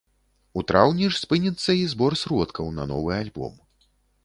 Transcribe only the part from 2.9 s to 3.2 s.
новы